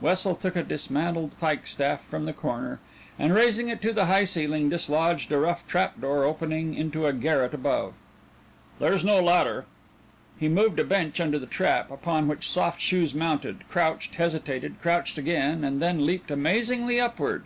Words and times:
Wessel 0.00 0.34
took 0.34 0.56
a 0.56 0.64
dismantled 0.64 1.36
pike 1.38 1.64
staff 1.64 2.02
from 2.04 2.24
the 2.24 2.32
corner, 2.32 2.80
and 3.20 3.32
raising 3.32 3.68
it 3.68 3.80
to 3.82 3.92
the 3.92 4.06
high 4.06 4.24
ceiling, 4.24 4.68
dislodged 4.68 5.30
a 5.30 5.38
rough 5.38 5.64
trap 5.68 6.00
door 6.00 6.24
opening 6.24 6.74
into 6.74 7.06
a 7.06 7.12
garret 7.12 7.54
above. 7.54 7.94
"There's 8.80 9.04
no 9.04 9.20
ladder." 9.20 9.64
He 10.40 10.48
moved 10.48 10.80
a 10.80 10.84
bench 10.84 11.20
under 11.20 11.38
the 11.38 11.46
trap, 11.46 11.88
upon 11.92 12.26
which 12.26 12.50
Soft 12.50 12.80
Shoes 12.80 13.14
mounted, 13.14 13.62
crouched, 13.68 14.16
hesitated, 14.16 14.74
crouched 14.82 15.18
again, 15.18 15.62
and 15.62 15.80
then 15.80 16.04
leaped 16.04 16.32
amazingly 16.32 16.98
upward. 17.00 17.44